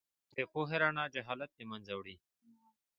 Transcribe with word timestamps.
د 0.35 0.37
پوهې 0.51 0.77
رڼا 0.81 1.05
جهالت 1.13 1.51
له 1.59 1.63
منځه 1.71 1.93
وړي. 1.95 2.15